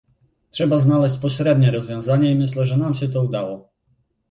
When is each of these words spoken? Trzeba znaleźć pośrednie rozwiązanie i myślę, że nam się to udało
Trzeba 0.51 0.79
znaleźć 0.79 1.17
pośrednie 1.19 1.71
rozwiązanie 1.71 2.31
i 2.31 2.35
myślę, 2.35 2.65
że 2.65 2.77
nam 2.77 2.93
się 2.93 3.09
to 3.09 3.23
udało 3.23 3.69